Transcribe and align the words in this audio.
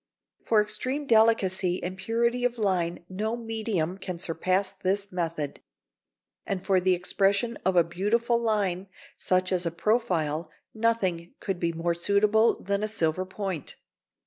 For 0.43 0.63
extreme 0.63 1.05
delicacy 1.05 1.83
and 1.83 1.95
purity 1.95 2.43
of 2.43 2.57
line 2.57 3.05
no 3.07 3.37
medium 3.37 3.99
can 3.99 4.17
surpass 4.17 4.71
this 4.71 5.11
method. 5.11 5.61
And 6.43 6.65
for 6.65 6.79
the 6.79 6.95
expression 6.95 7.55
of 7.63 7.75
a 7.75 7.83
beautiful 7.83 8.39
line, 8.39 8.87
such 9.15 9.51
as 9.51 9.63
a 9.63 9.69
profile, 9.69 10.49
nothing 10.73 11.35
could 11.39 11.59
be 11.59 11.71
more 11.71 11.93
suitable 11.93 12.63
than 12.63 12.81
a 12.81 12.87
silver 12.87 13.27
point. 13.27 13.75